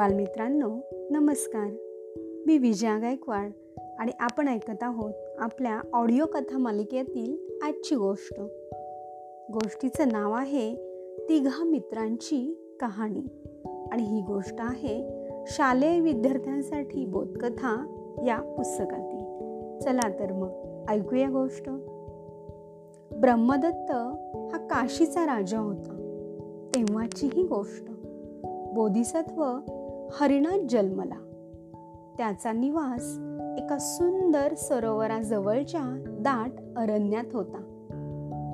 बालमित्रांनो 0.00 0.80
नमस्कार. 1.10 1.66
मी 2.46 2.58
विजया 2.58 2.98
गायकवाड 2.98 3.50
आणि 3.98 4.12
आपण 4.20 4.48
ऐकत 4.48 4.82
आहोत 4.82 5.14
आपल्या 5.38 5.80
ऑडिओ 5.92 6.26
कथा 6.26 6.58
मालिकेतील 6.58 7.58
आजची 7.62 7.94
गोष्ट. 7.94 8.40
गोष्टीचं 9.52 10.08
नाव 10.08 10.32
आहे 10.32 10.74
तिघा 11.28 11.64
मित्रांची 11.64 12.60
कहाणी. 12.80 13.20
आणि 13.92 14.02
ही 14.02 14.20
गोष्ट 14.20 14.54
आहे 14.58 15.26
शालेय 15.46 16.00
विद्यार्थ्यांसाठी 16.00 17.06
बोधकथा 17.06 17.86
या 18.26 18.40
पुस्तकातील. 18.40 19.24
चला 19.78 20.18
तर 20.18 20.32
मग 20.32 20.84
ऐकूया 20.88 21.28
गोष्ट. 21.28 21.70
ब्रह्मदत्त 23.14 23.92
हा 24.52 24.66
काशीचा 24.70 25.26
राजा 25.26 25.58
होता. 25.58 25.96
तेव्हाची 26.74 27.28
ही 27.32 27.42
गोष्ट. 27.42 27.84
बोधिसत्व 28.74 29.58
हरिण 30.12 30.66
जन्मला. 30.68 31.14
त्याचा 32.18 32.52
निवास 32.52 33.18
एका 33.58 33.78
सुंदर 33.78 34.54
सरोवराजवळच्या 34.54 36.04
दाट 36.06 36.50
अरण्यात 36.76 37.24
होता. 37.32 37.66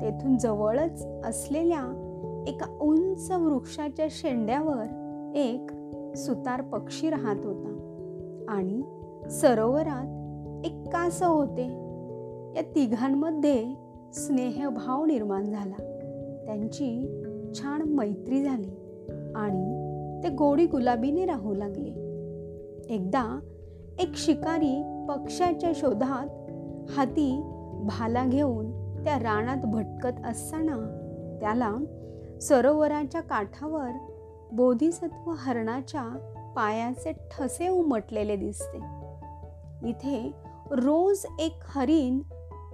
तेथून 0.03 0.39
जवळच 0.39 1.07
असलेल्या 1.25 2.03
एका 2.49 2.79
उंच 2.81 3.31
वृक्षाच्या 3.31 4.07
शेंड्यावर 4.11 4.85
एक 5.35 5.67
सुतार 6.17 6.63
पक्षी 6.63 7.11
राहत 7.11 7.47
होता 7.47 7.73
आणि 8.49 8.83
सरोवरात 9.31 10.13
एक 10.67 10.89
कास 10.89 11.23
होते. 11.23 11.67
या 12.57 12.63
तिघांमध्ये 12.75 13.65
स्नेहभाव 14.13 15.05
निर्माण 15.05 15.45
झाला. 15.45 15.93
त्यांची 16.47 17.23
छान 17.55 17.83
मैत्री 17.83 18.43
झाली 18.43 18.71
आणि 19.37 19.93
ते 20.23 20.29
गोडी 20.29 20.67
गुलाबीने 20.67 21.25
राहू 21.25 21.55
लागले. 21.55 21.91
एकदा 22.95 23.41
एक 23.99 24.15
शिकारी 24.15 25.05
पक्ष्याच्या 25.09 25.73
शोधात 25.75 26.27
हाती 26.91 27.43
भाला 27.83 28.25
घेऊन 28.25 28.71
त्या 29.05 29.19
रानात 29.19 29.67
भटकत 29.67 30.27
असताना 30.27 30.77
त्याला 31.41 31.75
सरोवराच्या 32.41 33.21
काठावर 33.21 33.91
बोधिसत्व 34.53 35.31
हरणाच्या 35.37 36.33
पायाचे 36.57 37.13
ठसे 37.13 37.69
उमटलेले 37.69 38.37
दिसते. 38.37 38.79
इथे 39.89 40.33
रोज 40.71 41.27
एक 41.39 41.59
हरिण 41.63 42.19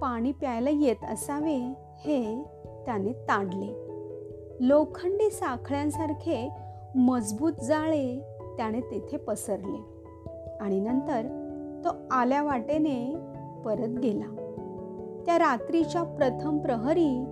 पाणी 0.01 0.31
प्यायला 0.31 0.69
येत 0.69 1.03
असावे 1.03 1.57
हे 2.05 2.43
त्याने 2.85 3.13
ताडले 3.13 3.83
लोखंडी 4.59 5.29
साखळ्यांसारखे 5.29 6.49
मजबूत 6.95 7.53
जाळे 7.53 8.21
त्याने 8.57 8.81
तेथे 8.81 9.17
पसरले. 9.17 9.93
आणि 10.61 10.79
नंतर 10.79 11.21
तो 11.85 11.89
आल्या 12.11 12.43
वाटेने 12.43 13.15
परत 13.65 13.87
गेला. 13.87 14.35
त्या 15.25 15.37
रात्रीच्या 15.37 16.03
प्रथम 16.03 16.57
प्रहरी 16.57 17.25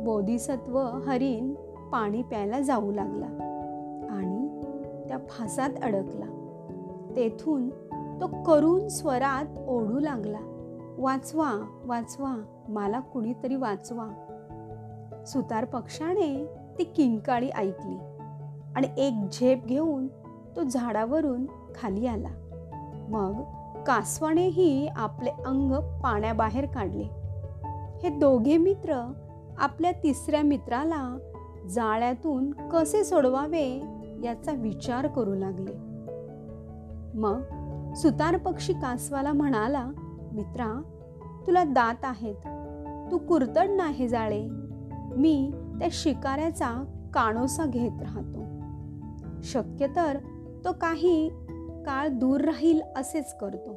बोधिसत्व 0.00 0.78
हरिण 0.80 1.54
पाणी 1.92 2.22
प्यायला 2.22 2.60
जाऊ 2.60 2.92
लागला 2.92 3.26
आणि 4.10 4.60
त्या 5.08 5.18
फासात 5.28 5.70
अडकला. 5.82 6.26
तेथून 7.16 7.70
तो 8.20 8.42
करून 8.42 8.88
स्वरात 8.88 9.58
ओढू 9.68 9.98
लागला. 9.98 10.38
वाचवा 10.98 11.80
वाचवा 11.84 12.36
मला 12.68 13.00
कुणीतरी 13.00 13.56
वाचवा. 13.56 14.08
सुतार 15.26 15.64
पक्षाने 15.64 16.46
ती 16.78 16.84
किंकाळी 16.84 17.48
ऐकली. 17.48 18.07
आणि 18.78 18.88
एक 18.96 19.12
झेप 19.32 19.66
घेऊन 19.66 20.06
तो 20.56 20.62
झाडावरून 20.62 21.46
खाली 21.74 22.06
आला. 22.06 22.28
मग 23.08 23.32
कासवानेही 23.82 24.88
आपले 24.88 25.30
अंग 25.30 26.00
पाण्याबाहेर 26.00 26.66
काढले. 26.66 27.04
हे 28.02 28.08
दोघे 28.08 28.56
मित्र 28.56 29.12
आपल्या 29.58 29.92
तिसऱ्या 29.92 30.42
मित्राला 30.42 31.18
जाळ्यातून 31.70 32.50
कसे 32.50 33.04
सोडवावे 33.04 33.82
याचा 34.24 34.52
विचार 34.52 35.06
करू 35.06 35.34
लागले. 35.34 35.72
मग 37.14 37.42
सुतार 37.94 38.36
पक्षी 38.36 38.72
कासवाला 38.72 39.32
म्हणाला 39.32 39.86
मित्रा 40.32 40.82
तुला 41.46 41.64
दात 41.64 42.04
आहेत. 42.04 42.36
तू 43.10 43.18
कुरतड 43.18 43.70
नाही 43.70 44.08
जाळे. 44.08 44.48
मी 45.16 45.50
त्या 45.78 45.88
शिकाऱ्याचा 45.92 46.94
काणोसा 47.14 47.66
घेत 47.66 48.02
राहतो. 48.02 48.47
शक्य 49.42 49.86
तर 49.86 50.16
तो 50.64 50.72
काही 50.72 51.28
काळ 51.86 52.08
दूर 52.08 52.40
राहील 52.40 52.80
असेच 52.96 53.34
करतो. 53.34 53.76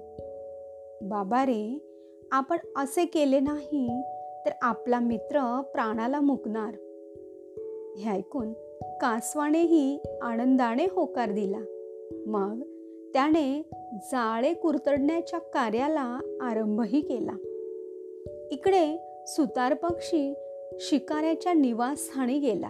बाबा 1.01 1.45
रे 1.45 1.87
आपण 2.31 2.57
असे 2.75 3.05
केले 3.05 3.39
नाही 3.39 4.01
तर 4.45 4.51
आपला 4.61 4.99
मित्र 4.99 5.61
प्राणाला 5.61 6.19
मुकणार. 6.19 6.73
हे 7.97 8.09
ऐकून 8.09 8.53
कासवानेही 9.01 9.99
आनंदाने 10.21 10.85
होकार 10.91 11.31
दिला. 11.31 11.59
मग 12.25 12.61
त्याने 13.13 13.61
जाळे 13.95 14.53
कुरतडण्याच्या 14.53 15.39
कार्याला 15.39 16.19
आरंभही 16.41 17.01
केला. 17.01 17.33
इकडे 18.51 18.97
सुतार 19.27 19.73
पक्षी 19.73 20.33
शिकाऱ्याच्या 20.79 21.53
निवासस्थानी 21.53 22.39
गेला. 22.39 22.69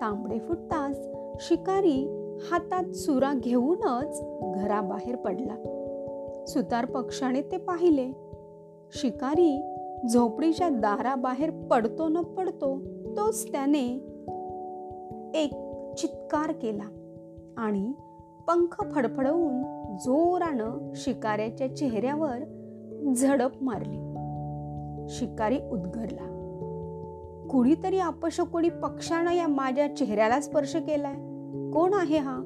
तांबडे 0.00 0.38
फुटताच 0.38 1.19
शिकारी 1.40 2.26
हातात 2.50 2.92
सुरा 2.92 3.32
घेऊनच 3.34 4.22
घराबाहेर 4.54 5.16
पडला. 5.16 5.54
सुतार 6.46 6.84
पक्षाने 6.84 7.42
ते 7.42 7.56
पाहिले. 7.56 8.12
शिकारी 8.92 9.62
झोपडीच्या 10.12 10.68
दाराबाहेर 10.68 11.50
पडतो 11.50 12.08
न 12.08 12.22
पडतो 12.22 12.78
तोच 13.16 13.52
त्याने 13.52 13.86
एक 15.34 15.50
चित्कार 15.98 16.52
केला 16.52 16.84
आणि 17.56 17.92
पंख 18.48 18.84
फडफडवून 18.94 19.62
जोरानं 19.96 20.92
शिकाऱ्याच्या 20.94 21.76
चेहऱ्यावर 21.76 22.38
झडप 23.16 23.62
मारली. 23.62 23.98
शिकारी 25.08 25.58
उद्गरला. 25.72 26.36
कुणीतरी 27.50 27.98
अपशकोणी 27.98 28.68
पक्षानं 28.68 29.32
या 29.32 29.46
माझ्या 29.46 29.96
चेहऱ्याला 29.96 30.40
स्पर्श 30.40 30.76
केलाय. 30.76 31.29
कोण 31.72 31.94
आहे 31.94 32.18
हा? 32.18 32.36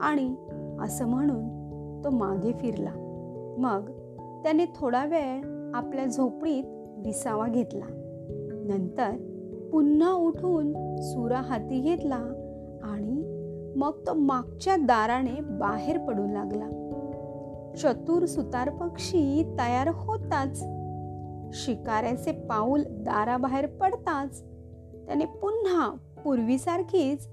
आणि 0.00 0.34
असं 0.80 1.06
म्हणून 1.06 1.58
तो 2.04 2.10
मागे 2.10 2.52
फिरला. 2.52 2.90
मग 3.58 3.90
त्याने 4.42 4.64
थोडा 4.76 5.04
वेळ 5.04 5.42
आपल्या 5.74 6.06
झोपडीत 6.06 6.64
विसावा 7.06 7.48
घेतला. 7.48 7.84
नंतर 8.50 9.10
पुन्हा 9.72 10.12
उठून 10.12 10.96
सुरा 11.00 11.40
हाती 11.40 11.80
घेतला 11.80 12.18
आणि 12.82 13.34
मग 13.76 13.92
तो 14.06 14.14
मागच्या 14.14 14.76
दाराने 14.76 15.40
बाहेर 15.40 15.98
पडू 15.98 16.26
लागला. 16.26 16.68
चतुर 17.76 18.24
सुतार 18.24 18.70
पक्षी 18.70 19.42
तयार 19.58 19.88
होताच. 19.88 20.64
शिकाऱ्याचे 21.52 22.32
पाऊल 22.32 22.82
दाराबाहेर 22.88 23.66
पडताच 23.66 24.42
त्याने 25.06 25.24
पुन्हा 25.24 25.94
पूर्वीसारखीच 26.24 27.28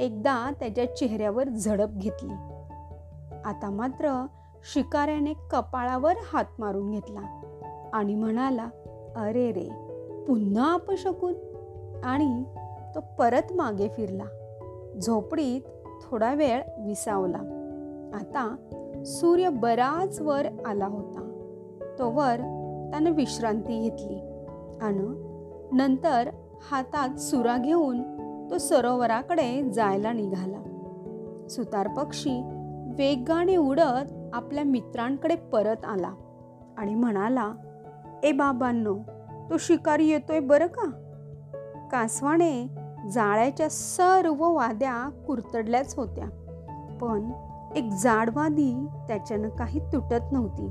एकदा 0.00 0.52
त्याच्या 0.60 0.96
चेहऱ्यावर 0.96 1.48
झडप 1.48 1.88
घेतली. 1.90 2.32
आता 3.44 3.70
मात्र 3.70 4.26
शिकाऱ्याने 4.74 5.32
कपाळावर 5.50 6.12
हात 6.32 6.44
मारून 6.58 6.90
घेतला 6.90 7.40
आणि 7.92 8.14
म्हणाला 8.14 8.66
अरे 9.16 9.52
रे 9.52 9.68
पुन्हा 10.28 10.74
अपशकून? 10.74 11.34
आणि 12.04 12.44
तो 12.94 13.00
परत 13.18 13.52
मागे 13.52 13.88
फिरला. 13.88 14.24
झोपडीत 15.00 15.60
थोडा 16.02 16.34
वेळ 16.34 16.62
विसावला. 16.86 17.38
आता 18.14 18.56
सूर्य 19.06 19.48
बराच 19.48 20.20
वर 20.20 20.46
आला 20.66 20.86
होता. 20.86 21.26
तो 21.98 22.10
वर 22.10 22.36
त्यानं 22.90 23.10
विश्रांती 23.10 23.88
घेतली 23.88 24.18
आणि 24.80 25.30
नंतर 25.72 26.30
हातात 26.70 27.16
सुरा 27.16 27.56
घेऊन 27.56 28.19
तो 28.50 28.58
सरोवराकडे 28.58 29.70
जायला 29.70 30.12
निघाला. 30.12 30.58
सुतार 31.50 31.88
पक्षी 31.88 32.40
वेगाने 32.98 33.56
उडत 33.56 34.12
आपल्या 34.32 34.64
मित्रांकडे 34.64 35.34
परत 35.34 35.84
आला 35.84 36.14
आणि 36.78 36.94
म्हणाला 36.94 37.52
ए 38.22 38.32
बाबांनो 38.32 38.98
तो 39.50 39.58
शिकारी 39.58 40.08
येतोय 40.08 40.40
बरं 40.40 40.66
का? 40.66 40.90
कासवाने 41.92 42.70
जाळ्याच्या 43.12 43.70
सर्व 43.70 44.52
वाद्या 44.52 45.08
कुरतडल्याच 45.26 45.94
होत्या 45.96 46.26
पण 47.00 47.32
एक 47.76 47.90
जाडवादी 47.92 48.86
त्याच्यानं 49.08 49.48
काही 49.48 49.80
तुटत 49.80 50.32
नव्हती. 50.32 50.70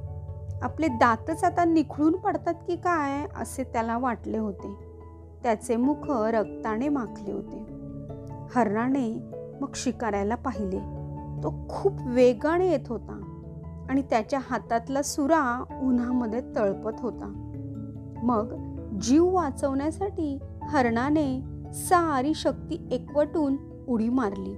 आपले 0.61 0.87
दातच 0.87 1.43
आता 1.43 1.65
निखळून 1.65 2.15
पडतात 2.15 2.53
की 2.53 2.75
काय 2.75 3.27
असे 3.41 3.63
त्याला 3.63 3.97
वाटले 3.97 4.37
होते. 4.37 4.88
त्याचे 5.44 5.75
मुख 5.75 6.06
रक्ताने 6.09 6.89
माखले 6.89 7.31
होते. 7.31 7.57
हरणाने 8.56 9.19
मग 9.62 9.71
शिकाऱ्याला 9.75 10.36
पाहिले. 10.36 10.80
तो 11.44 11.65
खूप 11.69 11.94
वेगाने 12.07 12.71
येत 12.71 12.88
होता 12.88 13.21
आणि 13.89 14.01
त्याच्या 14.01 14.39
हातातला 14.44 15.01
सुरा 15.01 15.63
उन्हामध्ये 15.81 16.41
तळपत 16.41 16.91
होता. 17.00 17.56
मग 18.24 18.56
जीव 19.01 19.36
वाचवण्यासाठी 19.36 20.39
हरणाने 20.63 21.41
सारी 21.74 22.33
शक्ती 22.33 22.88
एकवटून 22.91 23.56
उडी 23.88 24.09
मारली. 24.09 24.56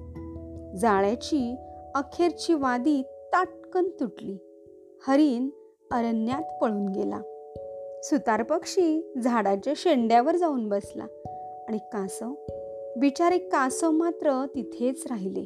जाळ्याची 0.77 1.55
अखेरची 1.95 2.53
वादी 2.53 3.01
ताटकन 3.01 3.83
तुटली. 3.99 4.37
हरिण 5.07 5.49
अरण्यात 5.91 6.61
पळून 6.61 6.89
गेला. 6.89 7.19
सुतार 8.03 8.43
पक्षी 8.43 9.13
झाडाच्या 9.23 9.73
शेंड्यावर 9.75 10.35
जाऊन 10.35 10.69
बसला 10.69 11.05
आणि 11.67 11.77
कासव 11.77 12.33
बिचारे 12.97 13.37
कासव 13.37 13.91
मात्र 13.91 14.45
तिथेच 14.55 15.03
राहिले. 15.09 15.43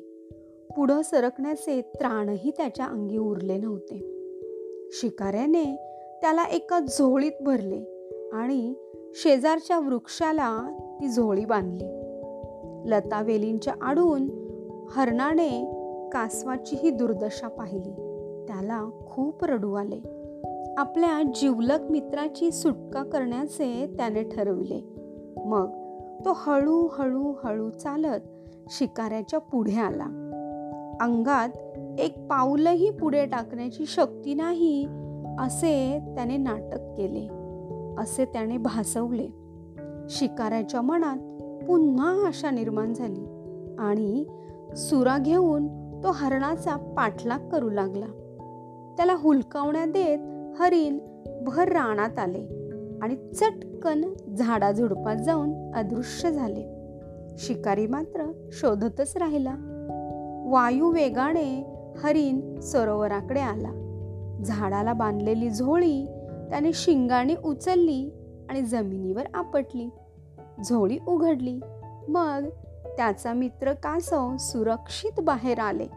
पुढं 0.75 1.01
सरकण्याचे 1.01 1.81
त्राणही 1.81 2.51
त्याच्या 2.51 2.85
अंगी 2.85 3.17
उरले 3.17 3.57
नव्हते. 3.57 3.95
शिकाऱ्याने 4.91 5.75
त्याला 6.21 6.43
एका 6.43 6.79
झोळीत 6.79 7.31
भरले 7.41 8.09
आणि 8.33 8.73
शेजारच्या 9.13 9.79
वृक्षाला 9.79 10.77
ती 11.01 11.07
झोळी 11.07 11.45
बांधली. 11.45 11.85
लतावेलींच्या 12.91 13.73
आडून 13.81 14.27
हरणाने 14.91 15.49
कासवाची 16.13 16.75
ही 16.75 16.89
दुर्दशा 16.89 17.47
पाहिली. 17.47 17.93
त्याला 18.47 18.89
खूप 19.07 19.45
रडू 19.45 19.73
आले. 19.73 20.14
आपल्या 20.77 21.23
जिवलक 21.23 21.91
मित्राची 21.91 22.51
सुटका 22.51 23.03
करण्याचे 23.03 23.93
त्याने 23.97 24.23
ठरविले. 24.23 24.93
मग 25.45 25.67
तो 26.25 26.33
हळूहळू 26.35 27.33
हळू 27.43 27.69
चालत 27.69 28.21
शिकाऱ्याच्या 28.69 29.39
पुढे 29.39 29.75
आला. 29.75 30.03
अंगात 31.01 31.49
एक 31.99 32.27
पाऊलही 32.27 32.89
पुढे 32.89 33.25
टाकण्याची 33.25 33.85
शक्ती 33.85 34.33
नाही 34.33 34.87
असे 35.39 35.99
त्याने 36.15 36.37
नाटक 36.37 36.95
केले. 36.97 37.27
असे 38.01 38.25
त्याने 38.25 38.57
भासवले. 38.57 39.27
शिकाऱ्याच्या 40.09 40.81
मनात 40.81 41.17
पुन्हा 41.63 42.27
आशा 42.27 42.49
निर्माण 42.49 42.93
झाली 42.93 43.25
आणि 43.79 44.25
सुरा 44.75 45.17
घेऊन 45.17 45.67
तो 46.03 46.11
हरणाचा 46.13 46.75
पाठलाग 46.97 47.49
करू 47.49 47.69
लागला. 47.69 48.05
त्याला 48.97 49.15
हुलकावण्या 49.19 49.85
देत 49.85 50.19
हरिण 50.59 50.99
भर 51.43 51.67
रानात 51.67 52.19
आले 52.19 52.43
आणि 53.01 53.15
चटकन 53.15 54.13
झाडाझुडपात 54.37 55.15
जाऊन 55.15 55.71
अदृश्य 55.75 56.31
झाले. 56.31 56.75
शिकारी 57.37 57.87
मात्र 57.87 58.31
शोधतच 58.51 59.17
राहिला. 59.17 59.55
वायू 60.47 60.91
वेगाने 60.91 61.65
हरिण 61.97 62.59
सरोवराकडे 62.59 63.39
आला. 63.39 63.81
झाडाला 64.45 64.93
बांधलेली 64.93 65.49
झोळी 65.49 66.05
त्याने 66.49 66.73
शिंगाने 66.73 67.35
उचलली 67.35 68.11
आणि 68.49 68.61
जमिनीवर 68.61 69.23
आपटली. 69.33 69.89
झोळी 70.69 70.97
उघडली. 71.07 71.59
मग 72.07 72.49
त्याचा 72.97 73.33
मित्र 73.33 73.73
कासव 73.73 74.37
सुरक्षित 74.37 75.19
बाहेर 75.23 75.59
आले 75.59 75.87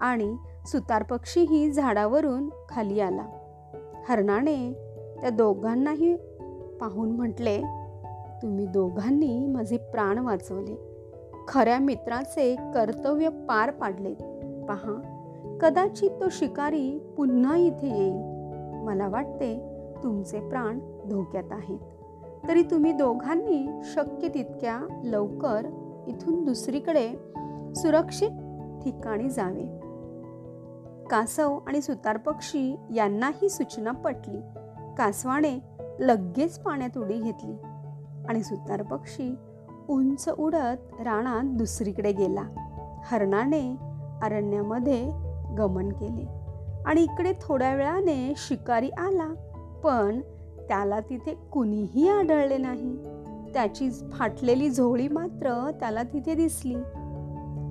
आणि 0.00 0.36
सुतार 0.66 1.02
पक्षीही 1.02 1.72
झाडावरून 1.72 2.48
खाली 2.68 3.00
आला. 3.00 3.26
हरणाने 4.08 4.72
त्या 5.20 5.30
दोघांनाही 5.30 6.16
पाहून 6.80 7.10
म्हटले 7.10 7.62
तुम्ही 8.42 8.66
दोघांनी 8.66 9.46
माझे 9.46 9.76
प्राण 9.76 10.18
वाचवले. 10.18 10.94
खऱ्या 11.48 11.78
मित्राचे 11.78 12.56
कर्तव्य 12.74 13.28
पार 13.28 13.70
पाडले 13.70 14.14
पहा 14.68 15.00
कदाचित 15.60 16.10
तो 16.10 16.24
शिकारी 16.30 16.98
पुन्हा 17.16 17.56
इथे 17.56 17.98
येईल. 17.98 18.16
मला 18.84 19.08
वाटते 19.08 19.60
तुमचे 20.02 20.48
प्राण 20.48 20.78
धोक्यात 21.08 21.44
आहेत. 21.50 21.78
तरी 22.48 22.62
तुम्ही 22.62 22.92
दोघांनी 22.92 23.80
शक्य 23.84 24.28
तितक्या 24.28 25.00
लवकर 25.04 25.64
इथून 26.08 26.44
दुसरीकडे 26.44 27.08
सुरक्षित 27.76 28.30
ठिकाणी 28.84 29.28
जावे. 29.30 29.83
कासव 31.10 31.58
आणि 31.66 31.82
सुतार 31.82 32.16
पक्षी 32.16 32.76
यांना 32.94 33.28
ही 33.28 33.48
सूचना 33.48 33.92
पटली. 33.92 34.40
कासवाने 34.98 35.60
लगेच 36.00 36.58
पाण्यात 36.58 36.98
उडी 36.98 37.20
घेतली 37.20 37.56
आणि 38.28 38.42
सुतार 38.42 38.82
पक्षी 38.82 39.34
उंच 39.88 40.28
उडत 40.38 41.00
रानात 41.00 41.44
दुसरीकडे 41.44 42.12
गेला. 42.12 42.42
हरणाने 43.04 43.76
अरण्यामध्ये 44.22 45.04
गमन 45.58 45.88
केले 45.88 46.26
आणि 46.86 47.02
इकडे 47.02 47.32
थोड्या 47.42 47.74
वेळाने 47.74 48.32
शिकारी 48.36 48.88
आला 48.88 49.34
पण 49.84 50.20
त्याला 50.68 51.00
तिथे 51.00 51.34
कुणीही 51.34 52.08
आढळले 52.08 52.56
नाही. 52.56 52.96
त्याची 53.52 53.90
फाटलेली 53.90 54.70
झोळी 54.70 55.08
मात्र 55.08 55.70
त्याला 55.80 56.02
तिथे 56.02 56.34
दिसली. 56.34 56.74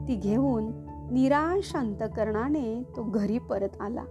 ती 0.07 0.15
घेऊन 0.15 0.82
निराश 1.13 1.75
अंतकरणाने 1.75 2.83
तो 2.95 3.03
घरी 3.03 3.37
परत 3.37 3.69
आला 3.79 4.03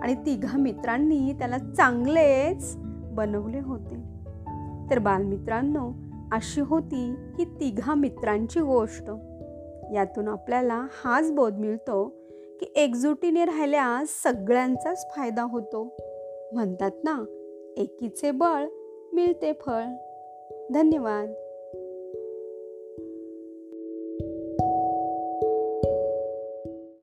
आणि 0.00 0.14
तिघा 0.14 0.58
मित्रांनी 0.58 1.32
त्याला 1.32 1.58
चांगलेच 1.58 2.74
बनवले 3.02 3.60
होते. 3.60 3.96
तर 4.90 4.98
बालमित्रांनो 4.98 5.92
अशी 6.32 6.60
होती 6.60 7.14
ही 7.38 7.44
तिघा 7.44 7.94
मित्रांची 7.94 8.60
गोष्ट. 8.60 9.10
यातून 9.92 10.28
आपल्याला 10.28 10.86
हाच 11.04 11.32
बोध 11.32 11.54
मिळतो 11.54 12.08
की 12.60 12.72
एकजुटीने 12.76 13.44
राहिल्यास 13.44 14.22
सगळ्यांचाच 14.22 15.10
फायदा 15.16 15.42
होतो. 15.42 15.96
म्हणतात 16.52 16.90
ना 17.04 17.24
एकीचे 17.76 18.30
बळ 18.30 18.66
मिळते 19.12 19.52
फळ. 19.52 19.84
धन्यवाद. 20.74 21.32